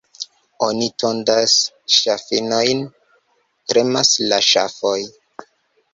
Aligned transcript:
Oni 0.67 0.85
tondas 1.03 1.57
ŝafinojn,— 1.97 2.83
tremas 3.73 4.15
la 4.33 4.45
ŝafoj. 4.51 4.99